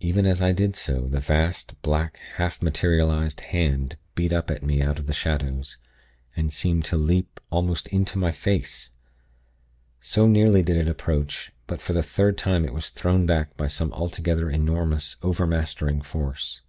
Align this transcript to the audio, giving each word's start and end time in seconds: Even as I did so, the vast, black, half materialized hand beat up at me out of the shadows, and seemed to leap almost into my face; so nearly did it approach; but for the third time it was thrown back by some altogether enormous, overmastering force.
Even 0.00 0.26
as 0.26 0.42
I 0.42 0.50
did 0.50 0.74
so, 0.74 1.06
the 1.06 1.20
vast, 1.20 1.80
black, 1.80 2.16
half 2.38 2.60
materialized 2.60 3.40
hand 3.42 3.96
beat 4.16 4.32
up 4.32 4.50
at 4.50 4.64
me 4.64 4.82
out 4.82 4.98
of 4.98 5.06
the 5.06 5.12
shadows, 5.12 5.76
and 6.34 6.52
seemed 6.52 6.84
to 6.86 6.96
leap 6.98 7.38
almost 7.50 7.86
into 7.86 8.18
my 8.18 8.32
face; 8.32 8.90
so 10.00 10.26
nearly 10.26 10.64
did 10.64 10.76
it 10.76 10.88
approach; 10.88 11.52
but 11.68 11.80
for 11.80 11.92
the 11.92 12.02
third 12.02 12.36
time 12.36 12.64
it 12.64 12.74
was 12.74 12.90
thrown 12.90 13.26
back 13.26 13.56
by 13.56 13.68
some 13.68 13.92
altogether 13.92 14.50
enormous, 14.50 15.14
overmastering 15.22 16.02
force. 16.02 16.62